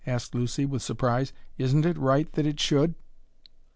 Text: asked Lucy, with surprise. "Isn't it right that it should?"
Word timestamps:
asked 0.07 0.33
Lucy, 0.33 0.65
with 0.65 0.81
surprise. 0.81 1.31
"Isn't 1.59 1.85
it 1.85 1.95
right 1.95 2.31
that 2.33 2.47
it 2.47 2.59
should?" 2.59 2.95